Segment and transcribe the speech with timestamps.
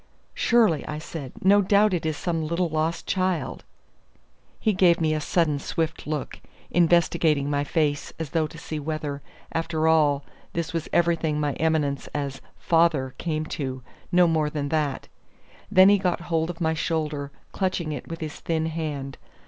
[0.33, 1.31] "Surely," I said.
[1.43, 3.63] "No doubt it is some little lost child."
[4.59, 6.39] He gave me a sudden, swift look,
[6.71, 12.07] investigating my face as though to see whether, after all, this was everything my eminence
[12.15, 15.07] as "father" came to, no more than that.
[15.69, 19.19] Then he got hold of my shoulder, clutching it with his thin hand.